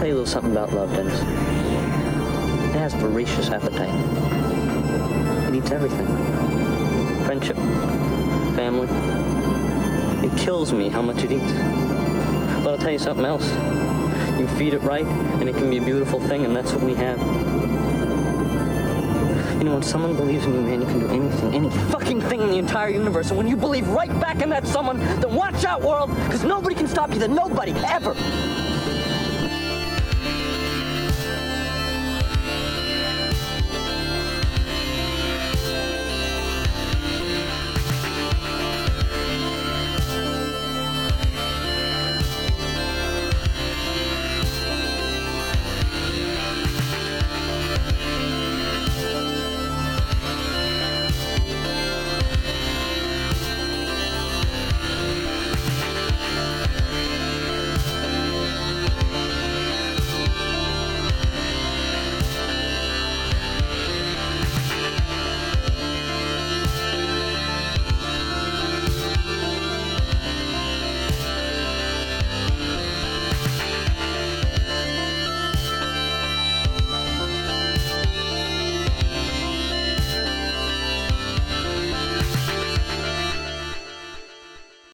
[0.00, 1.20] Tell you a little something about love, Dennis.
[1.20, 3.92] It has voracious appetite.
[5.48, 6.06] It eats everything.
[7.26, 7.56] Friendship,
[8.56, 8.88] family.
[10.26, 11.52] It kills me how much it eats.
[12.64, 13.46] But I'll tell you something else.
[14.40, 16.94] You feed it right, and it can be a beautiful thing, and that's what we
[16.94, 17.18] have.
[19.58, 22.40] You know, when someone believes in you, man, you can do anything, any fucking thing
[22.40, 23.28] in the entire universe.
[23.28, 26.74] And when you believe right back in that someone, then watch out, world, because nobody
[26.74, 28.16] can stop you, then nobody, ever.